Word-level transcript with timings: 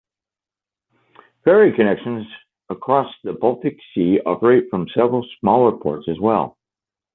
Ferry 1.45 1.71
connections 1.75 2.25
across 2.71 3.05
the 3.23 3.33
Baltic 3.33 3.77
Sea 3.93 4.19
operate 4.25 4.63
from 4.71 4.87
several 4.95 5.23
smaller 5.39 5.77
ports 5.77 6.07
as 6.09 6.19
well. 6.19 6.57